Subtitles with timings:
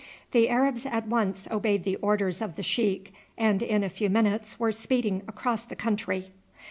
[0.31, 4.59] The Arabs at once obeyed the orders of the sheik and in a few minutes
[4.59, 6.31] were speeding across the country.